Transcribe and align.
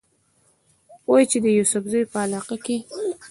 وايي 1.09 1.25
چې 1.31 1.37
د 1.43 1.47
يوسفزو 1.57 2.01
پۀ 2.11 2.17
علاقه 2.25 2.55
کښې 2.63 2.77